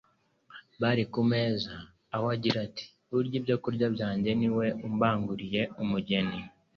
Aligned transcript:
bari 0.81 1.03
ku 1.11 1.21
meza 1.31 1.73
aho 2.15 2.25
agira 2.35 2.57
ati: 2.67 2.85
"Urya 3.17 3.35
ibyo 3.39 3.55
kurya 3.63 3.87
byanjye 3.95 4.29
ni 4.39 4.49
we 4.55 4.67
umbanguriye 4.87 5.61
umugeri.'" 5.83 6.43